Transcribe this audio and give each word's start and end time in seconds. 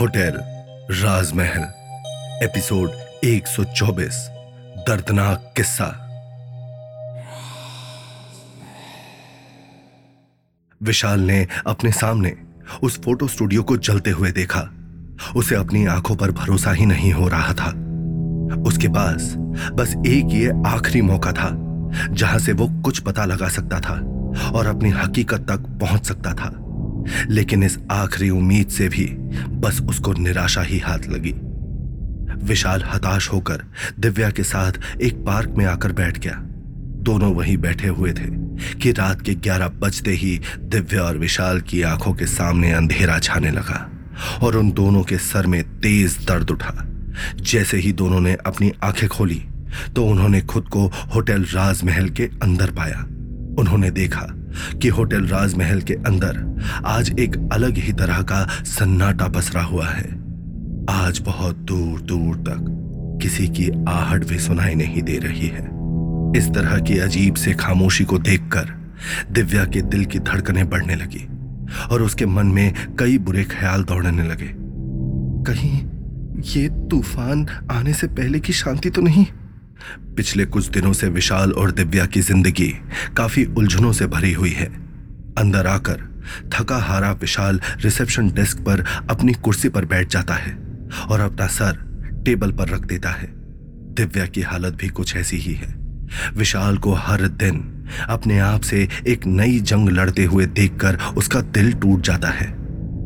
Hotel, 0.00 0.32
राजमहल, 0.90 1.62
episode 2.44 2.90
124 3.24 4.28
दर्दनाक 4.88 5.54
किस्सा। 5.56 6.08
विशाल 10.82 11.20
ने 11.20 11.48
अपने 11.66 11.92
सामने 11.92 12.36
उस 12.82 13.02
फ़ोटो 13.02 13.28
स्टूडियो 13.28 13.62
को 13.62 13.76
जलते 13.76 14.10
हुए 14.10 14.30
देखा। 14.30 14.68
उसे 15.36 15.54
अपनी 15.54 15.86
आँखों 15.86 16.16
पर 16.16 16.30
भरोसा 16.30 16.72
ही 16.72 16.86
नहीं 16.86 17.12
हो 17.12 17.28
रहा 17.28 17.52
था। 17.52 17.68
उसके 18.62 18.88
पास 18.88 19.34
बस 19.72 19.94
एक 20.06 20.28
ये 20.30 20.52
आखिरी 20.66 21.02
मौका 21.02 21.32
था, 21.32 21.50
जहाँ 22.10 22.38
से 22.38 22.52
वो 22.52 22.82
कुछ 22.82 22.98
पता 22.98 23.24
लगा 23.24 23.48
सकता 23.48 23.80
था 23.80 23.94
और 24.50 24.66
अपनी 24.66 24.90
हकीकत 24.90 25.40
तक 25.40 25.78
पहुँच 25.80 26.06
सकता 26.06 26.34
था। 26.34 26.58
लेकिन 27.30 27.62
इस 27.62 27.78
आखिरी 27.90 28.30
उम्मीद 28.30 28.68
से 28.68 28.88
भी 28.88 29.06
बस 29.58 29.80
उसको 29.80 30.12
निराशा 30.12 30.62
ही 30.62 30.78
हाथ 30.78 31.08
लगी। 31.08 31.34
विशाल 32.46 32.82
हताश 32.84 33.28
होकर 33.32 33.62
दिव्या 34.00 34.30
के 34.30 34.42
साथ 34.42 34.72
एक 35.02 35.24
पार्क 35.24 35.54
में 35.58 35.64
आकर 35.66 35.92
बैठ 35.92 36.18
गया। 36.18 36.34
दोनों 37.02 37.32
वहीं 37.34 37.56
बैठे 37.56 37.88
हुए 37.88 38.12
थे 38.12 38.30
कि 38.74 38.92
रात 38.92 39.22
के 39.22 39.34
ग्यारह 39.34 39.68
बजते 39.78 40.10
ही 40.10 40.40
दिव्या 40.60 41.02
और 41.02 41.18
विशाल 41.18 41.60
की 41.60 41.82
आँखों 41.82 42.12
के 42.12 42.26
सामने 42.26 42.72
अंधेरा 42.72 43.18
छाने 43.18 43.50
लगा 43.50 43.88
और 44.42 44.56
उन 44.56 44.70
दोनों 44.72 45.02
के 45.02 45.18
सर 45.18 45.46
में 45.46 45.62
तेज 45.80 46.18
दर्द 46.28 46.50
उठा। 46.50 46.74
जैसे 47.42 47.76
ही 47.76 47.92
दोनों 47.92 48.20
ने 48.20 48.36
अपनी 48.46 48.72
आँखें 48.84 49.08
खोली 49.08 49.42
तो 49.96 50.04
उन्होंने 50.04 50.40
खुद 50.42 50.68
को 50.68 50.86
होटल 51.14 51.42
राजमहल 51.44 52.08
के 52.08 52.24
अंदर 52.42 52.70
पाया। 52.70 53.00
उन्होंने 53.58 53.90
देखा 53.90 54.26
कि 54.82 54.88
होटल 54.88 55.26
राजमहल 55.26 55.80
के 55.80 55.94
अंदर 55.94 56.62
आज 56.86 57.18
एक 57.20 57.36
अलग 57.52 57.78
ही 57.78 57.92
तरह 57.92 58.22
का 58.22 58.44
सन्नाटा 58.64 59.28
पसरा 59.28 59.62
हुआ 59.62 59.88
है। 59.88 60.10
आज 60.90 61.18
बहुत 61.18 61.56
दूर 61.56 62.00
दूर 62.00 62.36
तक 62.36 62.78
किसी 63.22 63.48
की 63.48 63.70
आहट 63.88 64.24
भी 64.24 64.38
सुनाई 64.38 64.74
नहीं 64.74 65.02
दे 65.02 65.18
रही 65.18 65.46
है। 65.46 65.64
इस 66.36 66.48
तरह 66.48 66.78
की 66.78 66.98
अजीब 66.98 67.34
से 67.34 67.52
खामोशी 67.52 68.04
को 68.04 68.18
देखकर 68.18 68.72
दिव्या 69.30 69.64
के 69.64 69.82
दिल 69.82 70.04
की 70.04 70.18
धड़कनें 70.18 70.68
बढ़ने 70.70 70.94
लगी 70.94 71.26
और 71.90 72.02
उसके 72.02 72.26
मन 72.26 72.46
में 72.46 72.74
कई 72.98 73.18
बुरे 73.18 73.44
ख्याल 73.44 73.84
दौड़ने 73.84 74.28
लगे। 74.28 74.50
कहीं 75.46 75.80
ये 76.54 76.68
तूफ़ान 76.68 77.46
आने 77.70 77.92
से 77.92 78.06
पहले 78.06 78.40
की 78.40 78.52
शांति 78.52 78.90
तो 78.90 79.02
नहीं? 79.02 79.26
पिछले 80.16 80.44
कुछ 80.44 80.68
दिनों 80.68 80.92
से 80.92 81.08
विशाल 81.08 81.52
और 81.52 81.70
दिव्या 81.70 82.06
की 82.06 82.20
ज़िंदगी 82.20 82.68
काफ़ी 83.16 83.44
उलझनों 83.44 83.92
से 83.92 84.06
भरी 84.06 84.32
हुई 84.32 84.50
है। 84.50 84.66
अंदर 85.38 85.66
आकर 85.66 86.10
थका 86.54 86.76
हारा 86.78 87.12
विशाल 87.12 87.60
रिसेप्शन 87.80 88.30
डेस्क 88.30 88.58
पर 88.58 88.84
अपनी 89.10 89.32
कुर्सी 89.34 89.68
पर 89.68 89.84
बैठ 89.84 90.08
जाता 90.08 90.34
है 90.34 90.56
और 91.10 91.20
अपना 91.20 91.46
सर 91.46 91.78
टेबल 92.24 92.52
पर 92.52 92.68
रख 92.68 92.86
देता 92.86 93.10
है। 93.10 93.26
दिव्या 93.94 94.26
की 94.26 94.42
हालत 94.42 94.74
भी 94.74 94.88
कुछ 94.88 95.16
ऐसी 95.16 95.36
ही 95.36 95.54
है। 95.54 95.74
विशाल 96.36 96.76
को 96.78 96.92
हर 96.94 97.26
दिन 97.28 97.68
अपने 98.08 98.38
आप 98.38 98.60
से 98.60 98.88
एक 99.06 99.26
नई 99.26 99.58
जंग 99.60 99.88
लड़ते 99.88 100.24
हुए 100.24 100.46
देखकर 100.46 100.98
उसका 101.16 101.40
दिल 101.40 101.72
टूट 101.72 102.00
जाता 102.00 102.28
है। 102.28 102.50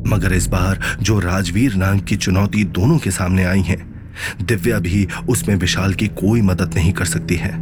मगर 0.08 0.32
इस 0.32 0.46
बार 0.46 0.80
जो 1.02 1.18
राजवीर 1.18 1.74
नाम 1.74 2.00
की 2.00 2.16
चुनौती 2.16 2.64
दोनों 2.64 2.98
के 2.98 3.10
सामने 3.10 3.44
आई 3.44 3.62
है 3.62 3.76
दिव्या 4.42 4.78
भी 4.80 5.06
उसमें 5.28 5.54
विशाल 5.56 5.94
की 5.94 6.06
कोई 6.16 6.42
मदद 6.42 6.74
नहीं 6.74 6.92
कर 6.92 7.04
सकती 7.06 7.36
है। 7.36 7.54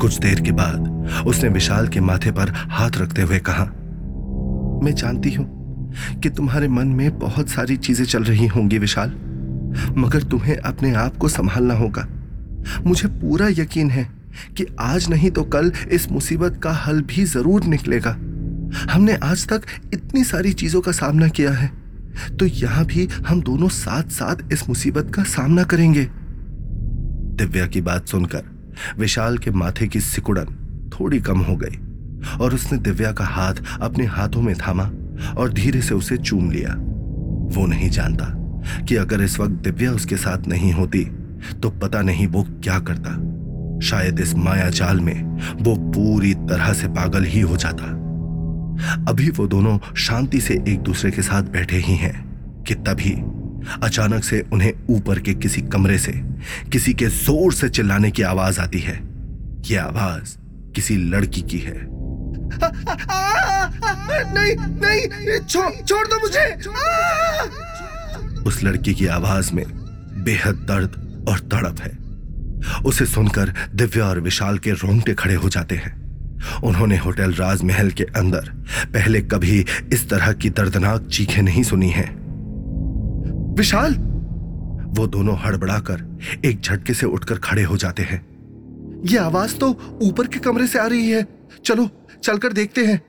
कुछ 0.00 0.18
देर 0.18 0.40
के 0.40 0.52
बाद 0.52 1.24
उसने 1.26 1.48
विशाल 1.50 1.88
के 1.88 2.00
माथे 2.00 2.30
पर 2.30 2.52
हाथ 2.70 2.96
रखते 2.96 3.22
हुए 3.22 3.38
कहा, 3.40 3.64
मैं 4.84 4.94
जानती 4.94 5.32
हूँ 5.32 5.46
कि 6.22 6.30
तुम्हारे 6.30 6.68
मन 6.68 6.88
में 6.88 7.18
बहुत 7.18 7.48
सारी 7.48 7.76
चीज़ें 7.78 8.04
चल 8.04 8.24
रही 8.24 8.46
होंगी 8.46 8.78
विशाल, 8.78 9.10
मगर 9.96 10.22
तुम्हें 10.22 10.56
अपने 10.56 10.94
आप 10.94 11.16
को 11.16 11.28
संभालना 11.28 11.74
होगा। 11.74 12.06
मुझे 12.86 13.08
पूरा 13.10 13.48
यकीन 13.50 13.90
है 13.90 14.08
कि 14.56 14.66
आज 14.80 15.08
नहीं 15.10 15.30
तो 15.30 15.42
कल 15.44 15.72
इस 15.92 16.10
मुसीबत 16.12 16.60
का 16.62 16.72
हल 16.76 17.00
भी 17.04 17.24
ज़रूर 17.26 17.64
निकलेगा। 17.64 18.10
हमने 18.90 19.14
आज 19.22 19.46
तक 19.48 19.62
इतनी 19.94 20.24
सारी 20.24 20.52
चीज़ों 20.52 20.80
का 20.80 20.92
सामना 20.92 21.28
किया 21.28 21.50
है। 21.50 21.70
तो 22.38 22.46
यहाँ 22.46 22.84
भी 22.84 23.06
हम 23.26 23.42
दोनों 23.42 23.68
साथ 23.68 24.10
साथ 24.10 24.52
इस 24.52 24.68
मुसीबत 24.68 25.12
का 25.14 25.22
सामना 25.26 25.64
करेंगे। 25.64 26.04
दिव्या 27.36 27.66
की 27.66 27.80
बात 27.80 28.06
सुनकर 28.06 28.50
विशाल 28.98 29.38
के 29.38 29.50
माथे 29.50 29.88
की 29.88 30.00
सिकुड़न 30.00 30.90
थोड़ी 30.92 31.20
कम 31.20 31.40
हो 31.40 31.56
गई 31.56 31.78
और 32.38 32.54
उसने 32.54 32.78
दिव्या 32.78 33.12
का 33.12 33.24
हाथ 33.24 33.54
अपने 33.82 34.04
हाथों 34.06 34.42
में 34.42 34.54
थामा 34.56 34.90
और 35.38 35.52
धीरे 35.52 35.80
से 35.82 35.94
उसे 35.94 36.16
चूम 36.16 36.50
लिया। 36.50 36.74
वो 37.54 37.66
नहीं 37.66 37.90
जानता 37.90 38.26
कि 38.88 38.96
अगर 38.96 39.22
इस 39.22 39.38
वक्त 39.40 39.62
दिव्या 39.64 39.92
उसके 39.92 40.16
साथ 40.16 40.46
नहीं 40.48 40.72
होती 40.72 41.04
तो 41.62 41.70
पता 41.72 42.02
नहीं 42.02 42.26
वो 42.26 42.42
क्या 42.64 42.78
करता। 42.80 43.10
शायद 43.80 44.20
इस 44.20 44.34
माया 44.34 44.68
जाल 44.70 45.00
में 45.00 45.22
वो 45.62 45.74
पूरी 45.92 46.34
तरह 46.34 46.72
से 46.72 46.88
पागल 46.88 47.24
ही 47.24 47.40
हो 47.40 47.56
जाता। 47.56 47.86
अभी 49.08 49.30
वो 49.30 49.46
दोनों 49.46 49.94
शांति 49.94 50.40
से 50.40 50.54
एक 50.68 50.80
दूसरे 50.80 51.10
के 51.10 51.22
साथ 51.22 51.42
बैठे 51.42 51.76
ही 51.76 51.96
हैं 51.96 52.64
कि 52.68 52.74
तभी 52.74 53.14
अचानक 53.82 54.24
से 54.24 54.44
उन्हें 54.52 54.72
ऊपर 54.90 55.18
के 55.18 55.34
किसी 55.34 55.60
कमरे 55.62 55.98
से 55.98 56.12
किसी 56.72 56.94
के 56.94 57.06
ज़ोर 57.06 57.52
से 57.52 57.68
चिल्लाने 57.68 58.10
की 58.10 58.22
आवाज़ 58.22 58.60
आती 58.60 58.78
है। 58.78 59.00
यह 59.66 59.82
आवाज़ 59.82 60.36
किसी 60.72 60.96
लड़की 60.96 61.42
की 61.42 61.58
है। 61.58 61.86
नहीं 64.34 64.56
नहीं 64.56 65.38
छो, 65.38 65.84
छोड़ 65.84 66.06
दो 66.06 66.20
मुझे। 66.20 66.52
उस 68.42 68.62
लड़की 68.64 68.94
की 68.94 69.06
आवाज़ 69.06 69.52
में 69.52 69.64
बेहद 70.24 70.54
दर्द 70.54 71.24
और 71.28 71.38
तड़प 71.38 71.80
है। 71.80 71.98
उसे 72.82 73.06
सुनकर 73.06 73.54
दिव्या 73.74 74.04
और 74.04 74.20
विशाल 74.20 74.58
के 74.58 74.70
रोंगटे 74.70 75.14
खड़े 75.14 75.34
हो 75.34 75.48
जाते 75.48 75.74
हैं। 75.74 76.01
उन्होंने 76.64 76.96
होटल 76.96 77.32
राजमहल 77.32 77.90
के 77.90 78.04
अंदर 78.04 78.50
पहले 78.86 79.20
कभी 79.20 79.66
इस 79.92 80.10
तरह 80.10 80.32
की 80.32 80.50
दर्दनाक 80.50 81.06
चीखें 81.06 81.42
नहीं 81.42 81.62
सुनी 81.62 81.90
हैं। 81.90 82.22
विशाल! 83.54 83.94
वो 84.98 85.06
दोनों 85.06 85.38
हड़बड़ाकर 85.38 86.18
एक 86.44 86.60
झटके 86.60 86.94
से 86.94 87.06
उठकर 87.06 87.34
खड़े 87.34 87.62
हो 87.62 87.76
जाते 87.76 88.02
हैं। 88.02 88.26
ये 89.06 89.18
आवाज़ 89.18 89.56
तो 89.56 89.98
ऊपर 90.02 90.26
के 90.26 90.38
कमरे 90.38 90.66
से 90.66 90.78
आ 90.78 90.86
रही 90.86 91.10
है। 91.10 91.26
चलो, 91.64 91.88
चलकर 92.24 92.52
देखते 92.52 92.86
हैं। 92.86 93.02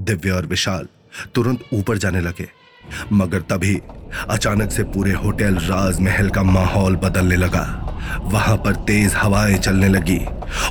दिव्या 0.00 0.34
और 0.34 0.46
विशाल 0.46 0.88
तुरंत 1.34 1.64
ऊपर 1.74 1.98
जाने 1.98 2.20
लगे। 2.20 2.59
मगर 3.12 3.40
तभी 3.50 3.80
अचानक 4.28 4.70
से 4.70 4.82
पूरे 4.84 5.12
होटल 5.14 5.56
राजमहल 5.62 6.28
का 6.30 6.42
माहौल 6.42 6.96
बदलने 6.96 7.36
लगा। 7.36 7.64
वहाँ 8.24 8.56
पर 8.56 8.74
तेज 8.86 9.14
हवाएँ 9.14 9.56
चलने 9.58 9.88
लगी 9.88 10.18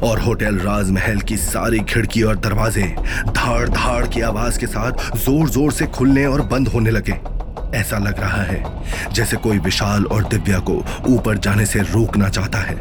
और 0.04 0.20
होटल 0.20 0.58
राजमहल 0.60 1.20
की 1.22 1.38
सारी 1.38 1.80
खिड़की 1.90 2.22
और 2.22 2.36
दरवाजे 2.38 2.84
धाड़ 3.30 3.68
धाड़ 3.70 4.06
की 4.08 4.22
आवाज़ 4.22 4.60
के 4.60 4.68
साथ 4.68 5.18
ज़ोर 5.18 5.50
ज़ोर 5.50 5.72
से 5.72 5.86
खुलने 5.88 6.26
और 6.26 6.42
बंद 6.48 6.68
होने 6.68 6.90
लगे। 6.90 7.20
ऐसा 7.78 7.98
लग 7.98 8.20
रहा 8.20 8.42
है 8.44 8.64
जैसे 9.14 9.38
कोई 9.38 9.60
विशाल 9.60 10.06
और 10.06 10.24
दिव्या 10.24 10.60
को 10.60 10.84
ऊपर 11.08 11.38
जाने 11.38 11.66
से 11.66 11.80
रोकना 11.82 12.30
चाहता 12.30 12.60
है। 12.60 12.76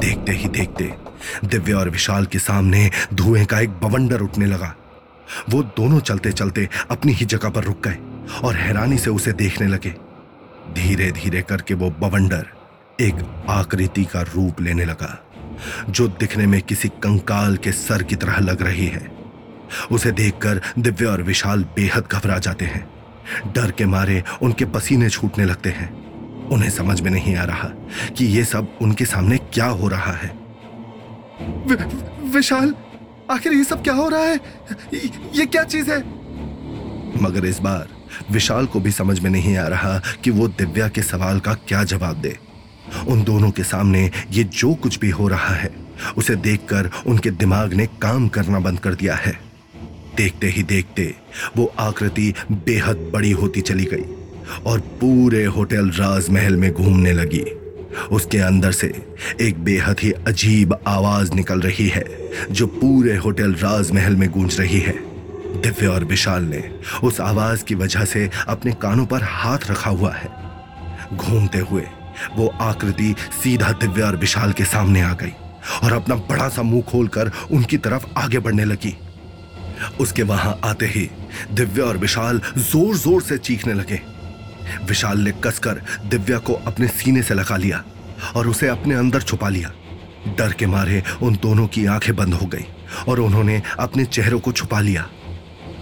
देखते 0.00 0.32
ही 0.32 0.48
देखते 0.48 0.92
दिव्या 1.46 1.78
और 1.78 1.88
विशाल 1.90 2.26
के 2.26 2.38
सामने 2.38 2.90
धुएँ 3.14 3.44
का 3.44 3.60
एक 3.60 3.70
बवंडर 3.82 4.20
उठने 4.20 4.46
लगा। 4.46 4.74
वो 5.50 5.62
दोनों 5.76 6.00
चलते 6.00 6.32
चलते 6.32 6.68
अपनी 6.90 7.12
ही 7.12 7.24
जगह 7.26 7.48
पर 7.48 7.64
रुक 7.64 7.86
गए। 7.86 7.98
और 8.44 8.56
हैरानी 8.56 8.98
से 8.98 9.10
उसे 9.10 9.32
देखने 9.32 9.66
लगे। 9.66 9.94
धीरे 10.72 11.10
धीरे 11.12 11.42
करके 11.42 11.74
वो 11.74 11.90
बवंडर 11.90 12.46
एक 13.00 13.44
आकृति 13.48 14.04
का 14.04 14.22
रूप 14.22 14.60
लेने 14.60 14.84
लगा 14.84 15.18
जो 15.88 16.08
दिखने 16.08 16.46
में 16.46 16.60
किसी 16.62 16.88
कंकाल 16.88 17.56
के 17.56 17.72
सर 17.72 18.02
की 18.02 18.16
तरह 18.16 18.38
लग 18.38 18.62
रही 18.62 18.86
है। 18.86 19.06
उसे 19.92 20.12
देखकर 20.12 20.60
दिव्य 20.78 21.06
और 21.06 21.22
विशाल 21.22 21.64
बेहद 21.76 22.04
घबरा 22.12 22.38
जाते 22.38 22.64
हैं। 22.64 22.90
डर 23.52 23.70
के 23.70 23.84
मारे 23.84 24.22
उनके 24.42 24.64
पसीने 24.64 25.08
छूटने 25.08 25.44
लगते 25.44 25.70
हैं। 25.70 25.90
उन्हें 26.48 26.70
समझ 26.70 27.00
में 27.00 27.10
नहीं 27.10 27.36
आ 27.36 27.44
रहा 27.44 27.68
कि 28.16 28.26
यह 28.26 28.44
सब 28.44 28.78
उनके 28.82 29.04
सामने 29.04 29.36
क्या 29.38 29.66
हो 29.66 29.88
रहा 29.88 30.12
है। 30.12 30.28
वि, 31.66 31.74
विशाल 32.28 32.74
आखिर 33.30 33.52
ये 33.52 33.64
सब 33.64 33.82
क्या 33.82 33.94
हो 33.94 34.08
रहा 34.08 34.20
है? 34.20 34.40
ये 35.34 35.46
क्या 35.46 35.62
चीज़ 35.64 35.90
है? 35.90 35.98
मगर 37.22 37.44
इस 37.44 37.58
बार 37.58 37.88
विशाल 38.30 38.66
को 38.66 38.80
भी 38.80 38.90
समझ 38.90 39.18
में 39.20 39.30
नहीं 39.30 39.56
आ 39.56 39.66
रहा 39.68 40.00
कि 40.24 40.30
वो 40.30 40.48
दिव्या 40.48 40.88
के 40.88 41.02
सवाल 41.02 41.40
का 41.40 41.54
क्या 41.68 41.84
जवाब 41.84 42.16
दे। 42.16 42.36
उन 43.08 43.22
दोनों 43.24 43.50
के 43.50 43.62
सामने 43.64 44.10
ये 44.30 44.44
जो 44.44 44.74
कुछ 44.74 44.98
भी 44.98 45.10
हो 45.10 45.28
रहा 45.28 45.54
है, 45.54 45.70
उसे 46.16 46.36
देखकर 46.36 46.90
उनके 47.06 47.30
दिमाग 47.30 47.74
ने 47.74 47.86
काम 48.02 48.28
करना 48.28 48.60
बंद 48.60 48.78
कर 48.78 48.94
दिया 48.94 49.14
है। 49.14 49.38
देखते 50.16 50.46
ही 50.46 50.62
देखते 50.62 51.14
वो 51.56 51.72
आकृति 51.78 52.32
बेहद 52.52 53.10
बड़ी 53.14 53.30
होती 53.30 53.60
चली 53.60 53.84
गई 53.84 54.04
और 54.66 54.80
पूरे 54.80 55.44
होटल 55.44 55.90
राजमहल 55.90 56.56
में 56.56 56.72
घूमने 56.72 57.12
लगी। 57.12 57.44
उसके 58.12 58.38
अंदर 58.38 58.72
से 58.72 58.86
एक 59.40 59.62
बेहद 59.64 60.00
ही 60.00 60.12
अजीब 60.12 60.76
आवाज़ 60.86 61.32
निकल 61.32 61.60
रही 61.60 61.88
है, 61.88 62.04
जो 62.50 62.66
पूरे 62.66 63.16
होटल 63.16 63.54
राजमहल 63.54 64.16
में 64.16 64.28
गूंज 64.30 64.60
रही 64.60 64.80
है। 64.80 65.11
दिव्या 65.62 65.90
और 65.90 66.04
विशाल 66.04 66.44
ने 66.44 66.62
उस 67.04 67.20
आवाज़ 67.20 67.64
की 67.64 67.74
वजह 67.74 68.04
से 68.04 68.28
अपने 68.48 68.72
कानों 68.82 69.06
पर 69.06 69.22
हाथ 69.24 69.70
रखा 69.70 69.90
हुआ 69.90 70.12
है। 70.12 70.30
घूमते 71.14 71.58
हुए 71.60 71.86
वो 72.36 72.46
आकृति 72.60 73.14
सीधा 73.42 73.70
दिव्या 73.72 74.06
और 74.06 74.16
विशाल 74.16 74.52
के 74.52 74.64
सामने 74.64 75.00
आ 75.00 75.12
गई 75.12 75.32
और 75.84 75.92
अपना 75.92 76.14
बड़ा 76.28 76.48
सा 76.48 76.62
मुँह 76.62 76.82
खोलकर 76.82 77.30
उनकी 77.50 77.76
तरफ़ 77.78 78.06
आगे 78.18 78.38
बढ़ने 78.38 78.64
लगी। 78.64 78.96
उसके 80.00 80.22
वहाँ 80.22 80.58
आते 80.64 80.86
ही 80.86 81.08
दिव्या 81.52 81.84
और 81.84 81.96
विशाल 81.96 82.40
ज़ोर 82.58 82.96
ज़ोर 82.96 83.22
से 83.22 83.38
चीखने 83.38 83.74
लगे। 83.74 84.00
विशाल 84.86 85.18
ने 85.18 85.32
कसकर 85.44 85.82
दिव्या 86.06 86.38
को 86.38 86.52
अपने 86.66 86.88
सीने 86.88 87.22
से 87.22 87.34
लगा 87.34 87.56
लिया 87.56 87.82
और 88.36 88.48
उसे 88.48 88.68
अपने 88.68 88.94
अंदर 88.94 89.22
छुपा 89.22 89.48
लिया। 89.48 89.72
डर 90.38 90.52
के 90.52 90.66
मारे 90.66 91.02
उन 91.22 91.36
दोनों 91.42 91.66
की 91.66 91.84
आँखें 91.86 92.14
बंद 92.16 92.34
हो 92.34 92.46
गई 92.46 92.64
और 93.08 93.20
उन्होंने 93.20 93.60
अपने 93.78 94.04
चेहरों 94.04 94.40
को 94.40 94.52
छुपा 94.52 94.80
लिया। 94.80 95.08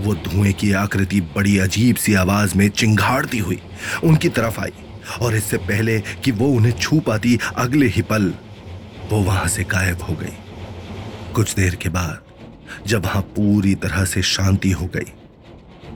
वो 0.00 0.14
धुएँ 0.24 0.52
की 0.52 0.72
आकृति 0.72 1.20
बड़ी 1.36 1.56
अजीब 1.58 1.96
सी 1.96 2.14
आवाज़ 2.14 2.56
में 2.58 2.68
चिंगाड़ती 2.70 3.38
हुई 3.38 3.60
उनकी 4.04 4.28
तरफ़ 4.28 4.60
आई 4.60 4.72
और 5.22 5.34
इससे 5.36 5.56
पहले 5.58 5.98
कि 6.24 6.30
वो 6.30 6.48
उन्हें 6.48 6.72
छू 6.72 6.98
पाती 7.00 7.38
अगले 7.56 7.86
ही 7.86 8.02
पल, 8.02 8.32
वो 9.10 9.22
वहाँ 9.22 9.46
से 9.48 9.64
गायब 9.64 10.02
हो 10.02 10.14
गई। 10.14 10.36
कुछ 11.34 11.54
देर 11.54 11.74
के 11.74 11.88
बाद, 11.88 12.20
जब 12.86 13.04
वहाँ 13.04 13.22
पूरी 13.36 13.74
तरह 13.74 14.04
से 14.04 14.22
शांति 14.22 14.70
हो 14.70 14.86
गई, 14.86 15.12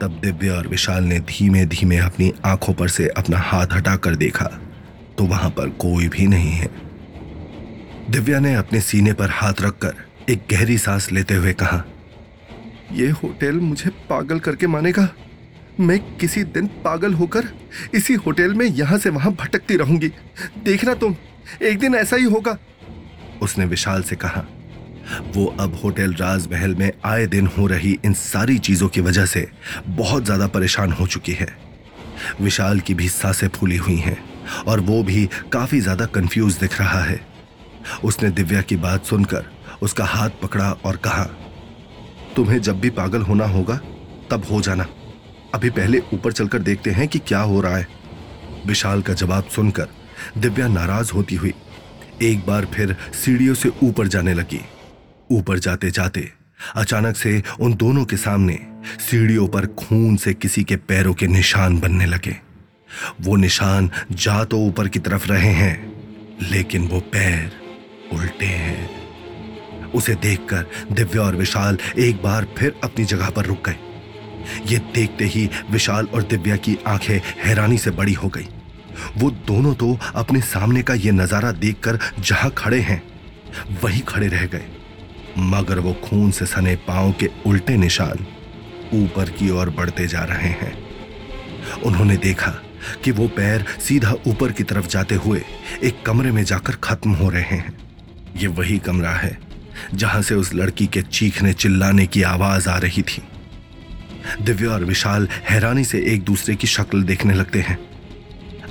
तब 0.01 0.19
दिव्या 0.23 0.53
और 0.53 0.67
विशाल 0.67 1.03
ने 1.03 1.19
धीमे 1.19 1.65
धीमे 1.65 1.97
अपनी 1.97 2.31
आँखों 2.45 2.73
पर 2.73 2.87
से 2.87 3.07
अपना 3.07 3.37
हाथ 3.39 3.73
हटाकर 3.73 4.15
देखा 4.15 4.45
तो 5.17 5.23
वहाँ 5.23 5.49
पर 5.49 5.69
कोई 5.79 6.07
भी 6.07 6.27
नहीं 6.27 6.51
है। 6.51 6.69
दिव्या 8.09 8.39
ने 8.39 8.53
अपने 8.55 8.81
सीने 8.81 9.13
पर 9.13 9.29
हाथ 9.31 9.61
रखकर 9.61 9.93
एक 10.29 10.43
गहरी 10.51 10.77
सांस 10.77 11.11
लेते 11.11 11.35
हुए 11.35 11.53
कहा 11.53 11.83
ये 12.91 13.09
होटल 13.13 13.59
मुझे 13.59 13.89
पागल 14.09 14.39
करके 14.39 14.67
मानेगा। 14.67 15.07
मैं 15.79 15.99
किसी 16.17 16.43
दिन 16.45 16.67
पागल 16.83 17.13
होकर 17.13 17.47
इसी 17.95 18.13
होटल 18.15 18.53
में 18.53 18.65
यहाँ 18.65 18.97
से 18.97 19.09
वहाँ 19.09 19.31
भटकती 19.33 19.75
रहूँगी। 19.77 20.07
देखना 20.63 20.93
तुम, 20.93 21.15
एक 21.61 21.79
दिन 21.79 21.95
ऐसा 21.95 22.15
ही 22.15 22.23
होगा। 22.25 22.57
उसने 23.41 23.65
विशाल 23.65 24.03
से 24.03 24.15
कहा, 24.15 24.45
वो 25.35 25.45
अब 25.59 25.75
होटल 25.75 26.13
राजमहल 26.13 26.75
में 26.75 26.91
आए 27.05 27.25
दिन 27.27 27.47
हो 27.47 27.67
रही 27.67 27.97
इन 28.05 28.13
सारी 28.13 28.57
चीज़ों 28.59 28.87
की 28.87 29.01
वजह 29.01 29.25
से 29.25 29.47
बहुत 29.87 30.25
ज़्यादा 30.25 30.47
परेशान 30.47 30.91
हो 30.91 31.07
चुकी 31.07 31.33
है। 31.33 31.47
विशाल 32.41 32.79
की 32.79 32.93
भी 32.93 33.09
साँसें 33.09 33.47
फूली 33.49 33.77
हुई 33.77 33.97
हैं 33.97 34.17
और 34.67 34.79
वो 34.79 35.01
भी 35.03 35.27
काफ़ी 35.53 35.79
ज़्यादा 35.81 36.05
कंफ्यूज 36.05 36.57
दिख 36.57 36.79
रहा 36.81 37.01
है। 37.03 37.19
उसने 38.03 38.29
दिव्या 38.31 38.61
की 38.61 38.75
बात 38.77 39.05
सुनकर 39.05 39.45
उसका 39.81 40.05
हाथ 40.05 40.29
पकड़ा 40.41 40.71
और 40.85 40.95
कहा 40.97 41.27
तुम्हें 42.35 42.61
जब 42.61 42.79
भी 42.79 42.89
पागल 42.89 43.21
होना 43.21 43.45
होगा, 43.45 43.75
तब 44.31 44.45
हो 44.51 44.61
जाना। 44.61 44.85
अभी 45.53 45.69
पहले 45.69 46.01
ऊपर 46.13 46.31
चलकर 46.31 46.59
देखते 46.59 46.91
हैं 46.91 47.07
कि 47.07 47.19
क्या 47.19 47.39
हो 47.39 47.61
रहा 47.61 47.77
है। 47.77 47.87
विशाल 48.65 49.01
का 49.01 49.13
जवाब 49.13 49.43
सुनकर 49.45 49.87
दिव्या 50.37 50.67
नाराज़ 50.67 51.11
होती 51.11 51.35
हुई 51.35 51.53
एक 52.21 52.45
बार 52.45 52.65
फिर 52.65 52.95
सीढ़ियों 53.15 53.53
से 53.53 53.71
ऊपर 53.83 54.07
जाने 54.07 54.33
लगी। 54.33 54.59
ऊपर 55.31 55.59
जाते 55.59 55.91
जाते 55.91 56.31
अचानक 56.75 57.15
से 57.15 57.41
उन 57.59 57.73
दोनों 57.73 58.05
के 58.05 58.17
सामने 58.17 58.59
सीढ़ियों 58.99 59.47
पर 59.47 59.65
खून 59.67 60.15
से 60.15 60.33
किसी 60.33 60.63
के 60.63 60.75
पैरों 60.75 61.13
के 61.13 61.27
निशान 61.27 61.79
बनने 61.79 62.05
लगे। 62.05 62.35
वो 63.21 63.35
निशान 63.35 63.89
जा 64.11 64.43
तो 64.43 64.59
ऊपर 64.59 64.87
की 64.87 64.99
तरफ़ 64.99 65.27
रहे 65.27 65.51
हैं, 65.53 65.75
लेकिन 66.41 66.87
वो 66.87 66.99
पैर 66.99 67.51
उल्टे 68.13 68.45
हैं। 68.45 68.94
उसे 69.95 70.15
देखकर 70.17 70.65
दिव्या 70.91 71.23
और 71.23 71.35
विशाल 71.35 71.77
एक 71.99 72.21
बार 72.23 72.47
फिर 72.57 72.75
अपनी 72.83 73.05
जगह 73.05 73.29
पर 73.29 73.45
रुक 73.45 73.67
गए। 73.67 73.77
ये 74.67 74.77
देखते 74.95 75.25
ही 75.25 75.49
विशाल 75.71 76.05
और 76.05 76.23
दिव्या 76.23 76.55
की 76.57 76.77
आँखें 76.87 77.19
हैरानी 77.43 77.77
से 77.77 77.91
बड़ी 77.91 78.13
हो 78.13 78.29
गई। 78.29 78.47
वो 79.17 79.29
दोनों 79.47 79.73
तो 79.73 79.97
अपने 80.15 80.41
सामने 80.43 80.81
का 80.81 80.93
ये 80.93 81.11
नज़ारा 81.11 81.51
देखकर 81.53 81.99
जहाँ 82.19 82.51
खड़े 82.57 82.79
हैं, 82.79 83.01
वहीं 83.83 84.01
खड़े 84.01 84.27
रह 84.27 84.45
गए। 84.45 84.65
मगर 85.37 85.79
वो 85.79 85.93
खून 86.03 86.31
से 86.31 86.45
सने 86.45 86.75
पाँव 86.87 87.11
के 87.11 87.29
उल्टे 87.45 87.77
निशान 87.77 88.25
ऊपर 88.93 89.29
की 89.29 89.49
ओर 89.49 89.69
बढ़ते 89.69 90.07
जा 90.07 90.23
रहे 90.23 90.49
हैं। 90.51 90.73
उन्होंने 91.85 92.17
देखा 92.17 92.51
कि 93.03 93.11
वो 93.11 93.27
पैर 93.27 93.65
सीधा 93.79 94.13
ऊपर 94.27 94.51
की 94.51 94.63
तरफ़ 94.63 94.87
जाते 94.87 95.15
हुए 95.15 95.41
एक 95.83 96.03
कमरे 96.05 96.31
में 96.31 96.43
जाकर 96.43 96.75
खत्म 96.83 97.11
हो 97.13 97.29
रहे 97.29 97.57
हैं। 97.57 97.77
ये 98.37 98.47
वही 98.49 98.77
कमरा 98.79 99.11
है 99.11 99.37
जहाँ 99.93 100.21
से 100.21 100.35
उस 100.35 100.53
लड़की 100.53 100.87
के 100.87 101.01
चीखने 101.01 101.53
चिल्लाने 101.53 102.07
की 102.07 102.23
आवाज़ 102.23 102.69
आ 102.69 102.77
रही 102.77 103.01
थी। 103.01 103.23
दिव्या 104.41 104.71
और 104.71 104.83
विशाल 104.83 105.27
हैरानी 105.49 105.85
से 105.85 106.03
एक 106.13 106.23
दूसरे 106.23 106.55
की 106.55 106.67
शक्ल 106.67 107.03
देखने 107.03 107.33
लगते 107.33 107.61
हैं। 107.61 107.77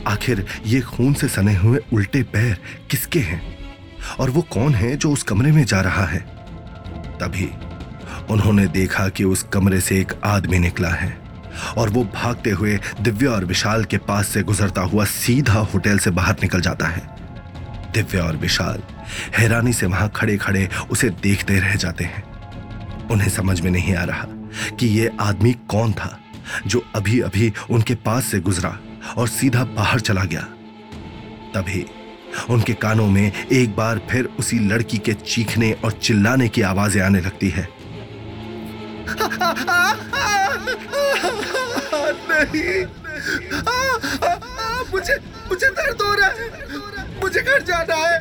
आखिर 0.07 0.47
ये 0.67 0.81
खून 0.81 1.15
से 1.15 1.29
सने 1.29 1.55
हुए 1.55 1.81
उल्टे 1.93 2.23
पैर 2.23 2.59
किसके 2.91 3.19
हैं? 3.19 3.59
और 4.21 4.31
वो 4.31 4.43
कौन 4.43 4.75
है 4.75 4.97
जो 4.97 5.11
उस 5.11 5.23
कमरे 5.23 5.53
में 5.53 5.65
जा 5.65 5.81
रहा 5.81 6.07
है? 6.07 6.19
तभी 7.21 7.51
उन्होंने 8.31 8.67
देखा 8.67 9.09
कि 9.09 9.25
उस 9.25 9.43
कमरे 9.43 9.81
से 9.81 10.01
एक 10.01 10.13
आदमी 10.25 10.59
निकला 10.59 10.89
है 10.89 11.19
और 11.77 11.91
वो 11.91 12.05
भागते 12.05 12.51
हुए 12.51 12.81
दिव्या 13.01 13.31
और 13.31 13.45
विशाल 13.45 13.85
के 13.85 13.99
पास 13.99 14.29
से 14.29 14.43
गुजरता 14.43 14.83
हुआ 14.83 15.05
सीधा 15.05 15.53
होटल 15.53 15.99
से 15.99 16.11
बाहर 16.11 16.37
निकल 16.43 16.61
जाता 16.61 16.87
है। 16.87 17.03
दिव्या 17.95 18.23
और 18.23 18.37
विशाल 18.37 18.83
हैरानी 19.37 19.73
से 19.73 19.87
वहाँ 19.87 20.13
खड़े 20.17 20.37
खड़े 20.37 20.69
उसे 20.91 21.11
देखते 21.11 21.61
रह 21.61 21.75
जाते 21.75 22.05
हैं। 22.05 22.23
उन्हें 23.09 23.29
समझ 23.29 23.61
में 23.61 23.71
नहीं 23.71 23.95
आ 23.95 24.05
रहा 24.05 24.27
कि 24.77 24.87
ये 24.87 25.11
आदमी 25.21 25.53
कौन 25.53 25.93
था 25.93 26.21
जो 26.67 26.85
अभी 26.95 27.21
अभी 27.21 27.53
उनके 27.71 27.95
पास 27.95 28.25
से 28.25 28.41
गुजरा 28.41 28.79
और 29.17 29.29
सीधा 29.29 29.65
बाहर 29.65 30.01
चला 30.01 30.25
गया। 30.25 30.43
तभी 31.55 31.87
उनके 32.51 32.75
कानों 32.75 33.07
में 33.07 33.47
एक 33.53 33.77
बार 33.77 34.01
फिर 34.11 34.25
उसी 34.25 34.59
लड़की 34.59 34.99
के 34.99 35.13
चीखने 35.13 35.73
और 35.73 35.93
चिल्लाने 35.93 36.49
की 36.49 36.63
आवाज़ें 36.63 37.03
आने 37.03 37.21
लगती 37.21 37.49
है। 37.49 37.69
नहीं। 42.29 42.85
आ, 43.55 43.71
आ, 44.29 44.33
आ, 44.33 44.83
मुझे 44.93 45.15
मुझे 45.49 45.67
दर्द 45.67 46.03
हो 46.03 46.15
रहा 46.15 46.29
है। 46.29 46.65
मुझे 47.25 47.43
घर 47.43 47.63
जाना 47.63 47.95
है। 47.97 48.13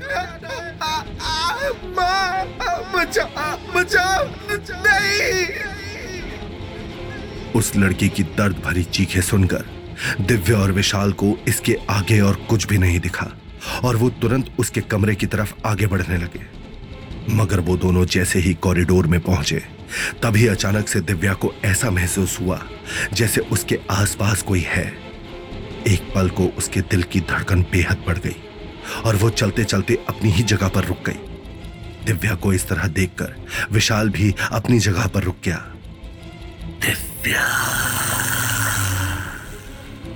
माँ 1.96 2.46
बचाओ 2.94 3.56
बचाओ 3.74 4.24
नहीं। 4.86 5.46
उस 7.52 7.76
लड़की 7.76 8.10
की 8.10 8.24
दर्द 8.38 8.62
भरी 8.66 8.84
चीखें 8.84 9.22
सुनकर 9.22 9.66
दिव्या 10.22 10.58
और 10.58 10.72
विशाल 10.72 11.12
को 11.14 11.28
इसके 11.48 11.76
आगे 11.90 12.20
और 12.22 12.36
कुछ 12.50 12.68
भी 12.68 12.78
नहीं 12.78 13.00
दिखा 13.00 13.28
और 13.84 13.96
वो 13.96 14.10
तुरंत 14.22 14.56
उसके 14.60 14.82
कमरे 14.82 15.16
की 15.16 15.26
तरफ़ 15.26 15.54
आगे 15.66 15.88
बढ़ने 15.88 16.18
लगे। 16.18 16.46
मगर 17.36 17.60
वो 17.60 17.78
दोनों 17.78 18.06
जैसे 18.06 18.40
ही 18.40 18.54
कॉरिडोर 18.54 19.08
में 19.08 19.20
पहुँचे, 19.20 19.62
तभी 20.24 20.48
अचानक 20.48 20.88
से 20.88 21.02
दिव्या 21.02 21.34
को 21.34 21.54
ऐसा 21.66 21.92
महसूस 21.92 22.40
हुआ 22.40 22.62
जैसे 23.14 23.42
उसके 23.52 23.80
आसपास 23.92 24.42
कोई 24.42 24.64
है। 24.68 24.88
एक 25.88 26.12
पल 26.16 26.30
को 26.30 26.46
उसके 26.58 26.82
दिल 26.82 27.04
की 27.04 27.20
धड़कन 27.22 27.62
बेहद 27.72 28.04
बढ़ 28.08 28.18
गई। 28.18 28.36
और 29.06 29.16
वो 29.16 29.30
चलते 29.30 29.64
चलते 29.64 30.06
अपनी 30.10 30.32
ही 30.32 30.44
जगह 30.44 30.68
पर 30.68 30.84
रुक 30.84 31.10
गई। 31.10 31.20
दिव्या 32.06 32.36
को 32.36 32.54
इस 32.54 32.68
तरह 32.68 32.88
देखकर 32.88 33.46
विशाल 33.72 34.10
भी 34.10 34.36
अपनी 34.52 34.80
जगह 34.80 35.08
पर 35.08 35.24
रुक 35.24 35.38
गया। 35.44 35.58
दिव्या! 36.64 37.64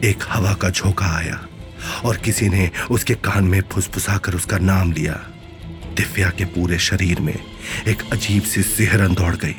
एक 0.03 0.23
हवा 0.29 0.53
का 0.53 0.69
झोंका 0.69 1.05
आया 1.05 1.47
और 2.05 2.17
किसी 2.17 2.49
ने 2.49 2.71
उसके 2.91 3.13
कान 3.13 3.43
में 3.43 3.61
फुसफुसाकर 3.71 4.33
उसका 4.33 4.57
नाम 4.57 4.91
लिया। 4.91 5.13
दिव्या 5.95 6.29
के 6.29 6.45
पूरे 6.45 6.79
शरीर 6.79 7.19
में 7.19 7.39
एक 7.87 8.09
अजीब 8.13 8.43
सी 8.43 8.63
सिहरन 8.63 9.13
दौड़ 9.13 9.35
गई। 9.35 9.55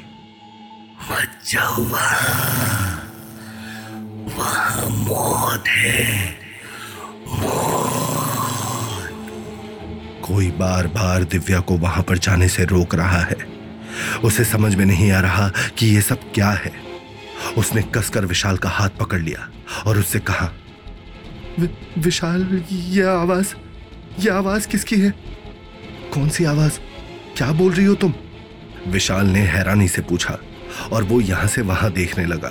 वहाँ 4.37 4.87
मौत 4.91 5.65
है। 5.69 6.48
कोई 10.29 10.51
बार 10.51 10.87
बार 10.87 11.25
दिव्या 11.25 11.61
को 11.61 11.77
वहाँ 11.79 12.03
पर 12.03 12.19
जाने 12.19 12.49
से 12.49 12.65
रोक 12.65 12.95
रहा 12.95 13.21
है। 13.21 13.37
उसे 14.25 14.45
समझ 14.45 14.75
में 14.75 14.85
नहीं 14.87 15.11
आ 15.11 15.21
रहा 15.21 15.49
कि 15.79 15.87
ये 15.87 16.01
सब 16.01 16.33
क्या 16.35 16.51
है। 16.51 16.73
उसने 17.59 17.83
कसकर 17.95 18.25
विशाल 18.25 18.57
का 18.57 18.69
हाथ 18.69 18.91
पकड़ 18.91 19.21
लिया 19.21 19.49
और 19.87 19.99
उससे 19.99 20.19
कहा 20.19 20.51
वि, 21.59 21.69
विशाल 21.99 22.63
ये 22.71 23.03
आवाज़ 23.03 23.55
ये 24.21 24.31
आवाज़ 24.31 24.69
किसकी 24.69 24.97
है? 24.97 25.11
कौन 26.15 26.29
सी 26.29 26.45
आवाज़? 26.45 26.79
क्या 27.37 27.51
बोल 27.53 27.73
रही 27.73 27.87
हो 27.87 27.95
तुम? 27.95 28.13
विशाल 28.89 29.27
ने 29.27 29.41
हैरानी 29.41 29.89
से 29.89 30.03
पूछा 30.03 30.39
और 30.93 31.05
वो 31.05 31.21
यहाँ 31.21 31.47
से 31.47 31.63
वहाँ 31.63 31.91
देखने 31.93 32.27
लगा। 32.27 32.49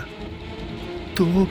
तो 1.18 1.48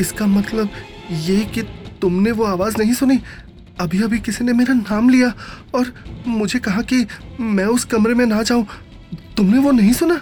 इसका 0.00 0.26
मतलब 0.26 0.70
ये 1.10 1.44
कि 1.44 1.62
तुमने 2.00 2.30
वो 2.30 2.44
आवाज़ 2.44 2.78
नहीं 2.78 2.94
सुनी? 2.94 3.18
अभी 3.80 4.02
अभी 4.02 4.18
किसी 4.18 4.44
ने 4.44 4.52
मेरा 4.52 4.74
नाम 4.74 5.08
लिया 5.08 5.32
और 5.74 5.92
मुझे 6.26 6.58
कहा 6.58 6.82
कि 6.82 7.06
मैं 7.40 7.64
उस 7.64 7.84
कमरे 7.84 8.14
में 8.14 8.26
ना 8.26 8.42
जाऊँ। 8.42 8.66
तुमने 9.36 9.58
वो 9.58 9.70
नहीं 9.70 9.92
सुना? 9.92 10.20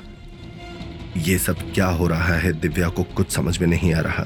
ये 1.17 1.39
सब 1.39 1.73
क्या 1.75 1.87
हो 1.87 2.07
रहा 2.07 2.35
है 2.35 2.53
दिव्या 2.53 2.89
को 2.89 3.03
कुछ 3.03 3.33
समझ 3.33 3.59
में 3.59 3.67
नहीं 3.69 3.95
आ 3.95 4.01
रहा। 4.01 4.25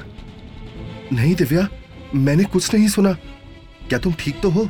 नहीं 1.13 1.35
दिव्या 1.35 1.67
मैंने 2.15 2.43
कुछ 2.43 2.73
नहीं 2.73 2.87
सुना। 2.87 3.13
क्या 3.89 3.99
तुम 3.99 4.13
ठीक 4.19 4.41
तो 4.41 4.49
हो? 4.49 4.69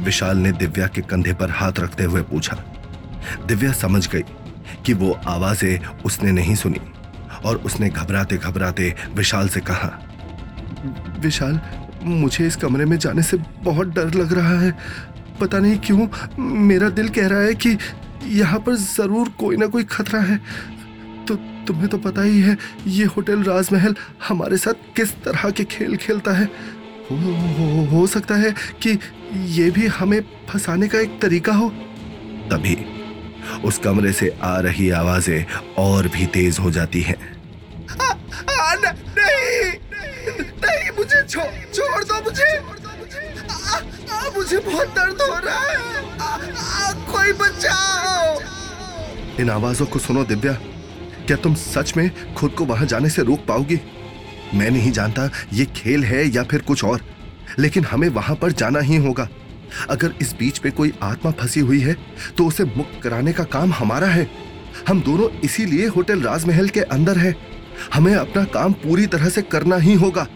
विशाल 0.00 0.36
ने 0.36 0.52
दिव्या 0.52 0.86
के 0.86 1.00
कंधे 1.00 1.32
पर 1.32 1.50
हाथ 1.50 1.72
रखते 1.80 2.04
हुए 2.04 2.22
पूछा। 2.22 2.56
दिव्या 3.46 3.72
समझ 3.72 4.08
गई 4.08 4.22
कि 4.86 4.94
वो 4.94 5.12
आवाज़ें 5.26 5.86
उसने 6.04 6.32
नहीं 6.32 6.54
सुनी 6.54 6.80
और 7.44 7.56
उसने 7.56 7.90
घबराते 7.90 8.36
घबराते 8.36 8.94
विशाल 9.14 9.48
से 9.48 9.60
कहा 9.60 9.98
विशाल 11.18 11.60
मुझे 12.06 12.46
इस 12.46 12.56
कमरे 12.56 12.84
में 12.84 12.96
जाने 12.98 13.22
से 13.22 13.36
बहुत 13.62 13.86
डर 13.94 14.14
लग 14.14 14.32
रहा 14.32 14.58
है। 14.60 14.72
पता 15.40 15.58
नहीं 15.58 15.78
क्यों 15.86 16.06
मेरा 16.38 16.88
दिल 16.90 17.08
कह 17.08 17.26
रहा 17.28 17.40
है 17.40 17.54
कि 17.56 17.76
यहाँ 18.24 18.58
पर 18.60 18.74
ज़रूर 18.76 19.28
कोई 19.38 19.56
ना 19.56 19.66
कोई 19.66 19.84
खतरा 19.86 20.20
है। 20.20 20.36
तो 21.28 21.34
तुम्हें 21.66 21.88
तो 21.88 21.98
पता 21.98 22.22
ही 22.22 22.40
है 22.40 22.56
ये 22.88 23.04
होटल 23.06 23.42
राजमहल 23.42 23.94
हमारे 24.28 24.56
साथ 24.56 24.74
किस 24.96 25.12
तरह 25.24 25.50
के 25.50 25.64
खेल 25.66 25.96
खेलता 25.96 26.32
है। 26.32 26.44
हो, 27.10 27.16
हो, 27.16 27.84
हो 27.86 28.06
सकता 28.06 28.34
है 28.34 28.54
कि 28.82 28.98
ये 29.54 29.70
भी 29.70 29.86
हमें 29.98 30.20
फंसाने 30.48 30.88
का 30.88 30.98
एक 31.00 31.18
तरीका 31.22 31.52
हो। 31.52 31.68
तभी 32.50 32.76
उस 33.64 33.78
कमरे 33.78 34.12
से 34.12 34.28
आ 34.42 34.58
रही 34.60 34.88
आवाज़ें 34.90 35.44
और 35.78 36.08
भी 36.08 36.26
तेज 36.34 36.58
हो 36.58 36.70
जाती 36.70 37.00
हैं। 37.02 37.16
आ, 37.92 38.14
नहीं 38.76 39.72
नहीं 40.56 40.90
मुझे 40.98 41.22
छोड़ 41.24 41.52
छोड़ 41.72 41.85
दो 42.06 42.20
मुझे। 42.20 42.56
आ, 43.50 43.76
आ, 44.16 44.30
मुझे 44.36 44.58
बहुत 44.58 44.88
दर्द 44.88 45.22
हो 45.22 45.38
रहा 45.38 45.60
है। 45.60 46.18
आ, 46.18 46.24
आ, 46.24 46.92
कोई 47.12 47.32
बचाओ। 47.32 48.40
इन 49.40 49.50
आवाजों 49.50 49.86
को 49.86 49.98
सुनो 49.98 50.24
दिव्या। 50.24 50.52
क्या 51.26 51.36
तुम 51.36 51.54
सच 51.54 51.96
में 51.96 52.34
खुद 52.34 52.50
को 52.50 52.64
वहाँ 52.64 52.86
जाने 52.86 53.10
से 53.10 53.22
रोक 53.22 53.44
पाओगी? 53.46 53.80
मैं 54.54 54.70
नहीं 54.70 54.92
जानता 54.92 55.30
ये 55.52 55.64
खेल 55.66 56.04
है 56.04 56.24
या 56.28 56.42
फिर 56.42 56.62
कुछ 56.62 56.84
और 56.84 57.00
लेकिन 57.58 57.84
हमें 57.84 58.08
वहाँ 58.08 58.36
पर 58.36 58.52
जाना 58.52 58.80
ही 58.80 58.96
होगा। 58.96 59.28
अगर 59.90 60.14
इस 60.20 60.32
बीच 60.32 60.58
पे 60.58 60.70
कोई 60.70 60.92
आत्मा 61.02 61.30
फंसी 61.32 61.60
हुई 61.60 61.80
है 61.80 61.96
तो 62.38 62.46
उसे 62.46 62.64
मुक्त 62.64 63.00
कराने 63.02 63.32
का 63.32 63.44
काम 63.44 63.72
हमारा 63.72 64.06
है। 64.06 64.30
हम 64.88 65.00
दोनों 65.00 65.28
इसीलिए 65.40 65.86
होटल 65.86 66.20
राजमहल 66.20 66.68
के 66.68 66.80
अंदर 66.80 67.18
हैं। 67.18 67.34
हमें 67.94 68.14
अपना 68.14 68.44
काम 68.44 68.72
पूरी 68.72 69.06
तरह 69.06 69.28
से 69.28 69.42
करना 69.42 69.76
ही 69.76 69.94
होगा। 69.94 70.26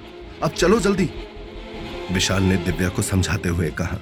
अब 0.42 0.50
चलो 0.50 0.80
जल्दी। 0.80 1.10
विशाल 2.10 2.42
ने 2.42 2.56
दिव्या 2.56 2.88
को 2.88 3.02
समझाते 3.02 3.48
हुए 3.48 3.70
कहा, 3.70 3.98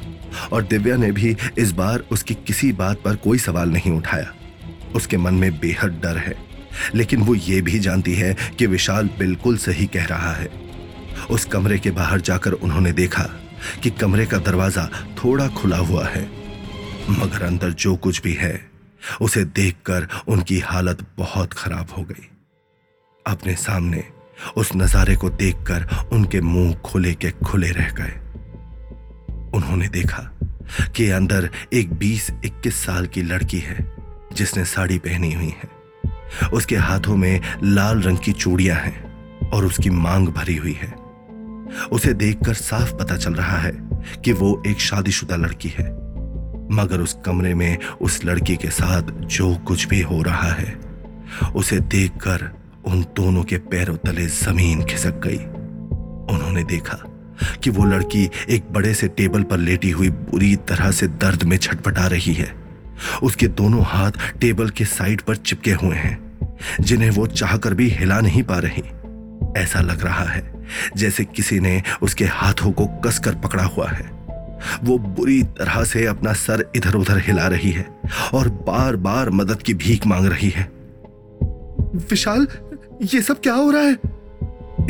और 0.53 0.63
दिव्या 0.63 0.97
ने 0.97 1.11
भी 1.13 1.37
इस 1.59 1.73
बार 1.73 2.05
उसकी 2.13 2.35
किसी 2.37 2.73
बात 2.75 3.03
पर 3.03 3.17
कोई 3.17 3.39
सवाल 3.39 3.71
नहीं 3.71 3.93
उठाया। 3.93 4.33
उसके 4.95 5.17
मन 5.17 5.35
में 5.35 5.59
बेहद 5.61 6.01
डर 6.03 6.17
है, 6.19 6.35
लेकिन 6.95 7.21
वो 7.21 7.35
ये 7.35 7.61
भी 7.63 7.79
जानती 7.79 8.15
है 8.15 8.35
कि 8.59 8.67
विशाल 8.67 9.11
बिल्कुल 9.19 9.57
सही 9.59 9.87
कह 9.87 10.05
रहा 10.05 10.33
है। 10.33 10.51
उस 11.31 11.45
कमरे 11.45 11.79
के 11.79 11.91
बाहर 11.91 12.21
जाकर 12.21 12.53
उन्होंने 12.53 12.93
देखा 12.93 13.29
कि 13.83 13.91
कमरे 13.91 14.27
का 14.27 14.39
दरवाज़ा 14.39 14.89
थोड़ा 15.17 15.49
खुला 15.51 15.77
हुआ 15.79 16.07
है, 16.07 16.29
मगर 17.11 17.43
अंदर 17.43 17.71
जो 17.75 17.97
कुछ 17.97 18.23
भी 18.23 18.33
है, 18.33 18.61
उसे 19.21 19.45
देखकर 19.45 20.07
उनकी 20.29 20.59
हालत 20.61 21.07
बहुत 21.17 21.53
खराब 21.53 21.91
हो 21.97 22.03
गई। 22.03 22.29
अपने 23.27 23.55
सामने 23.57 24.05
उस 24.57 24.71
नजारे 24.77 25.17
को 25.17 25.31
देखकर 25.31 26.09
उनके 26.13 26.41
मुँह 26.41 26.75
खुले 26.75 27.15
के 27.15 27.31
खुले 27.31 27.71
रह 27.71 27.91
गए। 27.91 28.13
उन्होंने 29.55 29.89
देखा 29.89 30.31
कि 30.97 31.11
अंदर 31.11 31.51
एक 31.73 31.93
20-21 31.93 32.75
साल 32.75 33.07
की 33.07 33.23
लड़की 33.23 33.59
है, 33.59 33.93
जिसने 34.33 34.65
साड़ी 34.65 34.99
पहनी 34.99 35.33
हुई 35.33 35.55
है। 35.63 35.79
उसके 36.53 36.77
हाथों 36.77 37.17
में 37.17 37.41
लाल 37.65 38.03
रंग 38.03 38.19
की 38.19 38.33
चूड़ियाँ 38.33 38.77
हैं 38.77 39.09
और 39.51 39.65
उसकी 39.65 39.91
मांग 39.91 40.29
भरी 40.29 40.57
हुई 40.57 40.73
है। 40.73 40.95
उसे 41.93 42.13
देखकर 42.13 42.55
साफ़ 42.55 42.95
पता 42.95 43.17
चल 43.17 43.35
रहा 43.35 43.59
है 43.59 43.73
कि 44.25 44.33
वो 44.33 44.63
एक 44.67 44.81
शादीशुदा 44.81 45.37
लड़की 45.37 45.69
है। 45.69 46.09
मगर 46.71 47.01
उस 47.01 47.19
कमरे 47.25 47.55
में 47.55 47.79
उस 48.01 48.25
लड़की 48.25 48.57
के 48.57 48.69
साथ 48.69 49.03
जो 49.03 49.57
कुछ 49.57 49.87
भी 49.87 50.01
हो 50.01 50.23
रहा 50.23 50.53
है, 50.53 50.81
उसे 51.57 51.81
देखकर 51.81 52.51
उन 52.89 53.03
दोनों 53.17 53.43
के 53.43 53.57
पैरों 53.59 53.97
तले 53.97 54.27
ज़मीन 54.27 54.83
खिसक 54.85 55.21
गई। 55.27 55.39
उन्होंने 56.35 56.63
देखा 56.65 56.99
कि 57.65 57.71
वो 57.71 57.85
लड़की 57.85 58.31
एक 58.49 58.73
बड़े 58.73 58.95
से 58.95 59.09
टेबल 59.09 59.43
पर 59.43 59.59
लेटी 59.59 59.91
हुई 59.91 60.09
बुरी 60.11 60.55
तरह 60.69 60.91
से 60.91 61.07
दर्द 61.07 61.43
में 61.43 61.57
छटपटा 61.57 62.07
रही 62.07 62.33
है। 62.33 62.53
उसके 63.23 63.47
दोनों 63.49 63.83
हाथ 63.85 64.13
टेबल 64.41 64.71
के 64.71 64.85
साइड 64.85 65.21
पर 65.21 65.37
चिपके 65.37 65.73
हुए 65.73 65.97
हैं, 65.97 66.19
जिन्हें 66.81 67.11
वो 67.11 67.27
चाहकर 67.27 67.75
भी 67.75 67.89
हिला 67.89 68.21
नहीं 68.21 68.43
पा 68.43 68.59
रही। 68.59 68.83
ऐसा 69.61 69.81
लग 69.81 70.05
रहा 70.05 70.25
है 70.25 70.43
जैसे 70.97 71.25
किसी 71.25 71.61
ने 71.61 71.83
उसके 72.03 72.25
हाथों 72.25 72.73
को 72.73 72.87
कसकर 72.87 73.35
पकड़ा 73.35 73.65
हुआ 73.65 73.89
है। 73.89 74.11
वो 74.85 74.99
बुरी 74.99 75.43
तरह 75.43 75.85
से 75.85 76.07
अपना 76.07 76.33
सर 76.33 76.65
इधर 76.77 76.95
उधर 76.95 77.19
हिला 77.19 77.47
रही 77.47 77.71
है 77.71 77.87
और 78.35 78.49
बार 78.67 78.97
बार 78.97 79.31
मदद 79.31 79.63
की 79.63 79.75
भीख 79.75 80.07
मांग 80.07 80.27
रही 80.27 80.51
है। 80.51 80.69
विशाल 82.11 82.47
ये 83.03 83.23
सब 83.23 83.41
क्या 83.41 83.55
हो 83.55 83.71
रहा 83.71 83.83
है? 83.83 83.99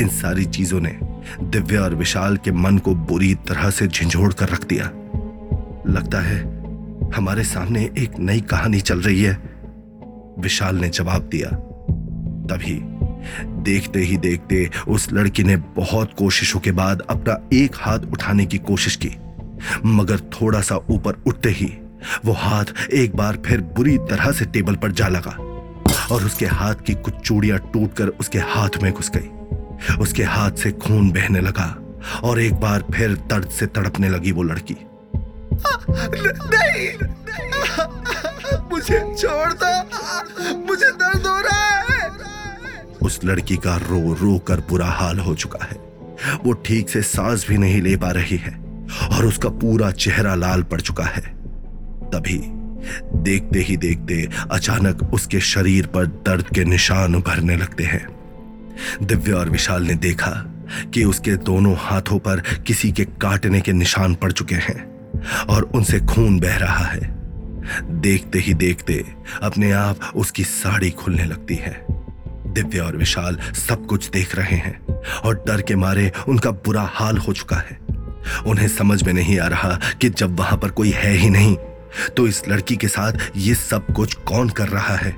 इन 0.00 0.08
सारी 0.08 0.44
चीज़ों 0.44 0.80
ने 0.80 0.98
दिव्या 1.42 1.82
और 1.82 1.94
विशाल 1.94 2.36
के 2.36 2.52
मन 2.52 2.78
को 2.78 2.94
बुरी 2.94 3.34
तरह 3.34 3.70
से 3.70 3.86
झिझोड़ 3.86 4.32
कर 4.32 4.48
रख 4.48 4.66
दिया। 4.66 4.84
लगता 5.92 6.20
है 6.20 6.38
हमारे 7.12 7.44
सामने 7.44 7.90
एक 7.98 8.18
नई 8.18 8.40
कहानी 8.40 8.80
चल 8.80 9.00
रही 9.00 9.22
है। 9.22 9.42
विशाल 10.38 10.76
ने 10.76 10.88
जवाब 10.88 11.22
दिया। 11.22 11.48
तभी 12.50 12.80
देखते 13.62 14.00
ही 14.00 14.16
देखते 14.16 14.70
उस 14.88 15.12
लड़की 15.12 15.44
ने 15.44 15.56
बहुत 15.56 16.12
कोशिशों 16.18 16.60
के 16.60 16.72
बाद 16.72 17.00
अपना 17.00 17.48
एक 17.52 17.72
हाथ 17.74 17.98
उठाने 17.98 18.46
की 18.46 18.58
कोशिश 18.58 18.96
की। 18.96 19.10
मगर 19.84 20.20
थोड़ा 20.20 20.60
सा 20.60 20.76
ऊपर 20.76 21.22
उठते 21.26 21.48
ही 21.48 21.78
वो 22.24 22.32
हाथ 22.32 22.64
एक 22.92 23.16
बार 23.16 23.38
फिर 23.46 23.60
बुरी 23.60 23.98
तरह 23.98 24.32
से 24.32 24.44
टेबल 24.44 24.76
पर 24.76 24.92
जा 24.92 25.08
लगा। 25.08 25.47
और 26.12 26.24
उसके 26.24 26.46
हाथ 26.46 26.74
की 26.74 26.94
कुछ 26.94 27.14
चूड़ियाँ 27.14 27.58
टूटकर 27.72 28.08
उसके 28.08 28.38
हाथ 28.38 28.82
में 28.82 28.92
घुस 28.92 29.10
गई। 29.16 29.96
उसके 29.96 30.22
हाथ 30.22 30.50
से 30.50 30.72
खून 30.72 31.10
बहने 31.10 31.40
लगा 31.40 31.76
और 32.24 32.40
एक 32.40 32.54
बार 32.54 32.84
फिर 32.94 33.14
दर्द 33.30 33.48
से 33.48 33.66
तड़पने 33.66 34.08
लगी 34.08 34.32
वो 34.32 34.42
लड़की। 34.42 34.76
नहीं 35.90 36.88
मुझे 38.70 38.98
छोड़ 39.18 39.52
दो। 39.52 40.56
मुझे 40.66 40.90
दर्द 40.92 41.26
हो 41.26 41.40
रहा 41.40 41.64
है। 41.64 42.10
उस 43.02 43.20
लड़की 43.24 43.56
का 43.56 43.76
रो 43.76 44.12
रो 44.14 44.38
कर 44.38 44.60
बुरा 44.60 44.86
हाल 44.86 45.18
हो 45.18 45.34
चुका 45.34 45.64
है। 45.64 45.76
वो 46.44 46.52
ठीक 46.52 46.88
से 46.88 47.02
सांस 47.02 47.46
भी 47.48 47.58
नहीं 47.58 47.82
ले 47.82 47.96
पा 47.96 48.10
रही 48.10 48.36
है 48.36 48.52
और 49.16 49.26
उसका 49.26 49.48
पूरा 49.48 49.90
चेहरा 49.90 50.34
लाल 50.34 50.62
पड़ 50.62 50.80
चुका 50.80 51.04
है। 51.04 51.22
तभी 52.10 52.38
देखते 53.14 53.58
ही 53.58 53.76
देखते 53.76 54.28
अचानक 54.50 55.10
उसके 55.12 55.40
शरीर 55.40 55.86
पर 55.86 56.06
दर्द 56.06 56.44
के 56.54 56.64
निशान 56.64 57.14
उभरने 57.14 57.56
लगते 57.56 57.84
हैं। 57.84 58.06
दिव्या 59.02 59.36
और 59.36 59.50
विशाल 59.50 59.82
ने 59.82 59.94
देखा 59.94 60.30
कि 60.94 61.04
उसके 61.04 61.36
दोनों 61.36 61.74
हाथों 61.78 62.18
पर 62.18 62.40
किसी 62.66 62.92
के 62.92 63.04
काटने 63.04 63.60
के 63.60 63.72
निशान 63.72 64.14
पड़ 64.14 64.32
चुके 64.32 64.54
हैं 64.54 64.84
और 65.46 65.62
उनसे 65.62 66.00
खून 66.00 66.40
बह 66.40 66.56
रहा 66.56 66.84
है। 66.84 67.18
देखते 67.90 68.38
ही 68.38 68.54
देखते 68.54 69.04
अपने 69.42 69.72
आप 69.72 70.12
उसकी 70.16 70.44
साड़ी 70.44 70.90
खुलने 70.90 71.24
लगती 71.24 71.54
है। 71.54 71.86
दिव्या 72.46 72.84
और 72.84 72.96
विशाल 72.96 73.38
सब 73.68 73.86
कुछ 73.86 74.10
देख 74.10 74.36
रहे 74.36 74.56
हैं 74.56 74.80
और 75.24 75.44
डर 75.46 75.62
के 75.62 75.76
मारे 75.76 76.12
उनका 76.28 76.50
बुरा 76.50 76.90
हाल 76.92 77.18
हो 77.18 77.32
चुका 77.32 77.56
है। 77.56 77.78
उन्हें 78.46 78.68
समझ 78.68 79.02
में 79.02 79.12
नहीं 79.12 79.38
आ 79.38 79.46
रहा 79.46 79.80
कि 80.00 80.10
जब 80.10 80.36
वहाँ 80.36 80.58
पर 80.58 80.70
कोई 80.70 80.90
है 80.90 81.12
ही 81.12 81.30
नहीं 81.30 81.56
तो 82.16 82.26
इस 82.26 82.48
लड़की 82.48 82.76
के 82.76 82.88
साथ 82.88 83.12
ये 83.36 83.54
सब 83.54 83.92
कुछ 83.92 84.14
कौन 84.14 84.48
कर 84.48 84.68
रहा 84.68 84.96
है? 84.96 85.16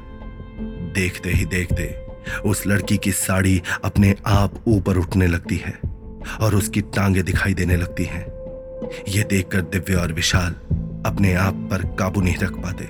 देखते 0.94 1.30
ही 1.30 1.44
देखते 1.44 2.06
उस 2.44 2.66
लड़की 2.66 2.96
की 2.96 3.12
साड़ी 3.12 3.62
अपने 3.84 4.14
आप 4.26 4.54
ऊपर 4.68 4.96
उठने 4.96 5.26
लगती 5.26 5.56
है 5.56 5.78
और 6.40 6.54
उसकी 6.54 6.80
टांगे 6.80 7.22
दिखाई 7.22 7.54
देने 7.54 7.76
लगती 7.76 8.04
हैं। 8.04 8.24
ये 9.08 9.22
देखकर 9.22 9.60
दिव्य 9.60 9.94
और 9.94 10.12
विशाल 10.12 10.52
अपने 11.06 11.34
आप 11.34 11.54
पर 11.70 11.82
काबू 11.98 12.20
नहीं 12.20 12.36
रख 12.36 12.50
पाते 12.50 12.88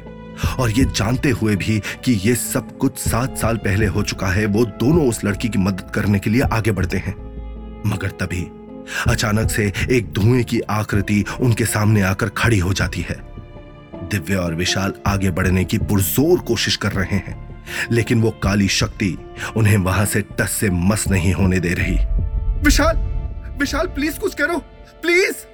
और 0.59 0.71
ये 0.71 0.85
जानते 0.85 1.31
हुए 1.31 1.57
भी 1.57 1.83
कि 2.05 2.13
ये 2.13 2.35
सब 2.35 2.77
कुछ 2.79 2.99
सात 2.99 3.39
साल 3.39 3.57
पहले 3.57 3.87
हो 3.87 4.03
चुका 4.03 4.27
है, 4.27 4.47
वो 4.47 4.65
दोनों 4.65 5.09
उस 5.09 5.25
लड़की 5.25 5.49
की 5.49 5.59
मदद 5.59 5.91
करने 5.95 6.19
के 6.19 6.31
लिए 6.31 6.43
आगे 6.43 6.73
बढ़ते 6.73 6.99
हैं। 6.99 7.15
मगर 7.87 8.11
तभी 8.11 8.51
अचानक 9.09 9.51
से 9.51 9.73
एक 9.91 10.13
धुएँ 10.13 10.45
की 10.45 10.61
आकृति 10.61 11.25
उनके 11.41 11.65
सामने 11.65 12.03
आकर 12.03 12.29
खड़ी 12.29 12.59
हो 12.59 12.73
जाती 12.73 13.01
है। 13.01 13.30
दिव्या 14.11 14.41
और 14.41 14.55
विशाल 14.55 14.93
आगे 15.07 15.31
बढ़ने 15.31 15.65
की 15.65 15.79
पुरजोर 15.81 16.39
कोशिश 16.39 16.77
कर 16.77 16.93
रहे 16.93 17.17
हैं, 17.19 17.65
लेकिन 17.91 18.23
वो 18.23 18.31
काली 18.43 18.69
शक्ति 18.69 19.17
उन्हें 19.57 19.77
वहाँ 19.79 20.05
से 20.07 20.21
टस 20.39 20.51
से 20.51 20.71
मस 20.71 21.07
नहीं 21.09 21.33
होने 21.33 21.61
दे 21.61 21.75
रही। 21.75 21.97
विशाल 22.65 22.97
विशाल 23.59 23.87
प्लीज़ 23.87 24.19
कुछ 24.19 24.35
करो 24.35 24.59
प्लीज़ 25.03 25.45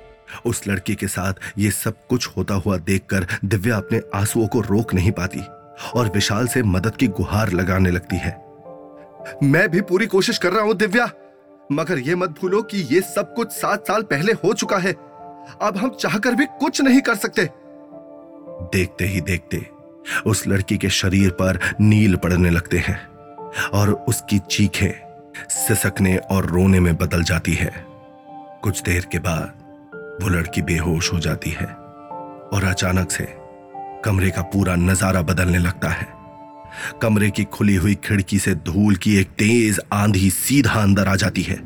उस 0.45 0.63
लड़की 0.69 0.95
के 0.95 1.07
साथ 1.09 1.35
ये 1.59 1.71
सब 1.71 2.07
कुछ 2.09 2.29
होता 2.37 2.55
हुआ 2.55 2.77
देखकर 2.79 3.27
दिव्या 3.45 3.77
अपने 3.77 4.01
आंसुओं 4.15 4.47
को 4.47 4.61
रोक 4.61 4.95
नहीं 4.95 5.11
पाती 5.13 5.41
और 5.95 6.11
विशाल 6.15 6.47
से 6.47 6.63
मदद 6.63 6.97
की 6.97 7.07
गुहार 7.09 7.53
लगाने 7.53 7.91
लगती 7.91 8.17
है। 8.17 8.37
मैं 9.43 9.69
भी 9.69 9.81
पूरी 9.81 10.07
कोशिश 10.07 10.39
कर 10.39 10.53
रहा 10.53 10.65
हूँ, 10.65 10.75
दिव्या, 10.75 11.11
मगर 11.73 11.99
ये 11.99 12.15
मत 12.15 12.31
भूलो 12.41 12.63
कि 12.63 12.79
ये 12.91 13.01
सब 13.01 13.33
कुछ 13.35 13.53
सात 13.53 13.87
साल 13.89 14.03
पहले 14.03 14.33
हो 14.45 14.53
चुका 14.53 14.79
है। 14.79 14.93
अब 15.63 15.77
हम 15.77 15.91
चाहकर 16.01 16.35
भी 16.35 16.47
कुछ 16.61 16.81
नहीं 16.81 17.01
कर 17.01 17.15
सकते। 17.15 17.49
देखते 18.75 19.05
ही 19.05 19.21
देखते 19.21 19.67
उस 20.27 20.47
लड़की 20.47 20.77
के 20.79 20.89
शरीर 20.91 21.31
पर 21.31 21.59
नील 21.81 22.17
पड़ने 22.17 22.51
लगते 22.51 22.79
हैं 22.79 22.99
और 23.75 23.91
उसकी 24.09 24.39
चीखें 24.51 24.93
सिसकने 25.51 26.17
और 26.17 26.47
रोने 26.47 26.81
में 26.81 26.97
बदल 26.97 27.23
जाती 27.23 27.55
है। 27.55 27.71
कुछ 28.63 28.83
देर 28.83 29.07
के 29.13 29.19
बाद 29.19 29.65
वो 30.23 30.29
लड़की 30.29 30.63
बेहोश 30.63 31.13
हो 31.13 31.19
जाती 31.21 31.51
है 31.51 31.67
और 31.67 32.65
अचानक 32.65 33.11
से 33.11 33.27
कमरे 34.05 34.31
का 34.31 34.43
पूरा 34.43 34.75
नज़ारा 34.77 35.23
बदलने 35.23 35.59
लगता 35.59 35.89
है। 35.89 36.07
कमरे 37.03 37.31
की 37.31 37.45
खुली 37.45 37.75
हुई 37.75 37.95
खिड़की 38.05 38.39
से 38.39 38.55
धूल 38.55 38.97
की 38.97 39.17
एक 39.17 39.31
तेज 39.39 39.81
आंधी 39.93 40.31
सीधा 40.31 40.81
अंदर 40.83 41.09
आ 41.09 41.15
जाती 41.17 41.43
है 41.43 41.59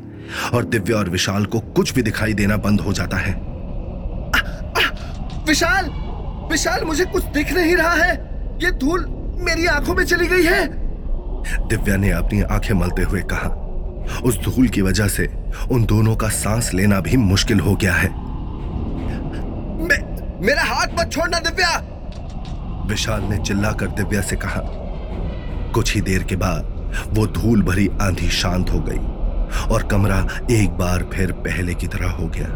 और 0.53 0.65
दिव्या 0.65 0.97
और 0.97 1.09
विशाल 1.09 1.45
को 1.45 1.59
कुछ 1.59 1.93
भी 1.93 2.01
दिखाई 2.01 2.33
देना 2.33 2.57
बंद 2.57 2.81
हो 2.81 2.93
जाता 2.93 3.17
है। 3.17 3.33
आ, 3.33 4.39
आ, 4.79 5.43
विशाल! 5.47 5.85
विशाल 6.51 6.83
मुझे 6.85 7.05
कुछ 7.05 7.23
दिख 7.23 7.53
नहीं 7.53 7.75
रहा 7.75 7.93
है। 7.93 8.13
ये 8.63 8.71
धूल 8.71 9.05
मेरी 9.39 9.65
आँखों 9.65 9.95
में 9.95 10.03
चली 10.05 10.27
गई 10.27 10.43
है। 10.43 10.65
दिव्या 11.67 11.95
ने 11.97 12.11
अपनी 12.11 12.41
आँखें 12.41 12.73
मलते 12.73 13.03
हुए 13.03 13.21
कहा 13.33 13.49
उस 14.23 14.37
धूल 14.37 14.67
की 14.67 14.81
वजह 14.81 15.07
से 15.07 15.27
उन 15.71 15.85
दोनों 15.85 16.15
का 16.15 16.27
सांस 16.29 16.73
लेना 16.73 16.99
भी 16.99 17.17
मुश्किल 17.17 17.59
हो 17.59 17.75
गया 17.75 17.93
है। 17.93 18.09
मे, 19.79 19.97
मेरा 20.47 20.63
हाथ 20.63 20.87
मत 20.99 21.11
छोड़ना 21.11 21.39
दिव्या। 21.39 21.77
विशाल 22.87 23.23
ने 23.23 23.37
चिल्लाकर 23.37 23.87
दिव्या 23.87 24.21
से 24.21 24.35
कहा 24.35 24.61
कुछ 25.73 25.93
ही 25.95 26.01
देर 26.01 26.23
के 26.23 26.35
बाद 26.35 26.79
वो 27.07 27.27
धूल 27.27 27.61
भरी 27.61 27.89
आंधी 28.01 28.29
शांत 28.29 28.69
हो 28.69 28.79
गई 28.79 29.67
और 29.73 29.83
कमरा 29.83 30.27
एक 30.51 30.69
बार 30.69 31.09
फिर 31.13 31.31
पहले 31.31 31.73
की 31.73 31.87
तरह 31.87 32.09
हो 32.11 32.27
गया। 32.27 32.47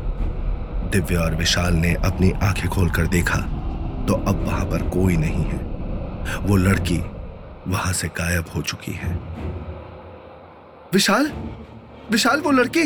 दिव्या 0.92 1.20
और 1.20 1.36
विशाल 1.36 1.74
ने 1.74 1.94
अपनी 2.06 2.32
आँखें 2.44 2.68
खोलकर 2.70 3.08
देखा 3.08 3.55
तो 4.08 4.14
अब 4.28 4.44
वहाँ 4.46 4.66
पर 4.66 4.90
कोई 4.90 5.18
नहीं 5.18 5.44
है। 5.44 5.58
वो 6.40 6.56
लड़की 6.56 6.98
वहाँ 7.68 7.94
से 7.94 8.08
गायब 8.08 8.46
हो 8.56 8.62
चुकी 8.62 8.92
है। 8.92 9.14
विशाल? 10.94 11.32
विशाल, 12.12 12.42
वो 12.42 12.52
लड़की? 12.52 12.84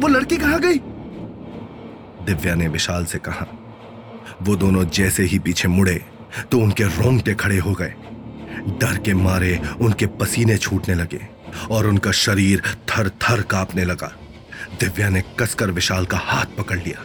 वो 0.00 0.08
लड़की 0.08 0.36
कहाँ 0.36 0.60
गई? 0.60 0.78
दिव्या 2.26 2.54
ने 2.54 2.68
विशाल 2.68 3.04
से 3.04 3.18
कहा, 3.18 3.46
वो 4.42 4.56
दोनों 4.56 4.84
जैसे 4.84 5.22
ही 5.22 5.38
पीछे 5.38 5.68
मुड़े 5.68 6.00
तो 6.52 6.58
उनके 6.58 6.84
रोंगटे 6.84 7.34
खड़े 7.34 7.58
हो 7.58 7.72
गए। 7.72 7.94
डर 8.80 8.98
के 8.98 9.14
मारे 9.14 9.60
उनके 9.80 10.06
पसीने 10.20 10.56
छूटने 10.56 10.94
लगे 10.94 11.20
और 11.70 11.86
उनका 11.86 12.10
शरीर 12.12 12.62
थर 12.88 13.08
थर 13.22 13.42
कांपने 13.42 13.84
लगा। 13.84 14.10
दिव्या 14.80 15.08
ने 15.08 15.22
कसकर 15.40 15.70
विशाल 15.70 16.06
का 16.06 16.18
हाथ 16.18 16.56
पकड़ 16.58 16.78
लिया। 16.78 17.04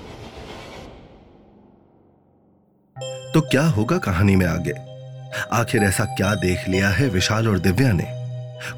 तो 3.34 3.42
क्या 3.42 3.64
होगा 3.64 3.98
कहानी 3.98 4.36
में 4.36 4.46
आगे? 4.46 4.74
आखिर 5.52 5.84
ऐसा 5.84 6.06
क्या 6.06 6.36
देख 6.36 6.70
लिया 6.70 6.90
है 6.90 7.10
विशाल 7.10 7.48
और 7.48 7.60
दिव्या 7.60 7.92
ने? 7.92 8.08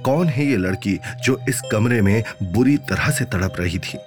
कौन 0.02 0.28
है 0.28 0.46
ये 0.46 0.58
लड़की 0.58 1.00
जो 1.24 1.40
इस 1.50 1.62
कमरे 1.72 2.02
में 2.02 2.24
बुरी 2.44 2.78
तरह 2.78 3.10
से 3.10 3.26
तड़प 3.26 3.54
रही 3.60 3.80
थी? 3.80 3.98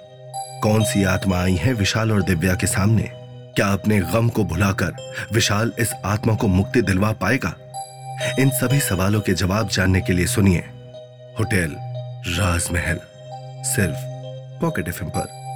कौन 0.63 0.83
सी 0.83 1.03
आत्मा 1.03 1.43
आई 1.43 1.55
है 1.55 1.73
विशाल 1.73 2.11
और 2.11 2.23
दिव्या 2.23 2.55
के 2.55 2.67
सामने? 2.67 3.11
क्या 3.55 3.67
अपने 3.67 3.99
गम 3.99 4.29
को 4.29 4.43
भुलाकर 4.43 5.13
विशाल 5.33 5.73
इस 5.79 5.93
आत्मा 6.05 6.35
को 6.35 6.47
मुक्ति 6.47 6.81
दिलवा 6.81 7.11
पाएगा? 7.11 7.53
इन 8.39 8.49
सभी 8.49 8.79
सवालों 8.79 9.21
के 9.21 9.33
जवाब 9.33 9.67
जानने 9.67 10.01
के 10.01 10.13
लिए 10.13 10.25
सुनिए 10.25 10.63
होटल 11.39 11.75
राजमहल, 12.27 12.99
सिर्फ़ 13.63 13.97
पॉकेट 14.61 14.87
एफ़ 14.87 15.03
पर। 15.03 15.48